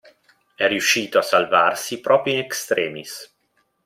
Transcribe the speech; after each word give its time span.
È 0.55 0.67
riuscito 0.67 1.19
a 1.19 1.21
salvarsi 1.21 2.01
proprio 2.01 2.33
in 2.33 2.39
extremis. 2.39 3.31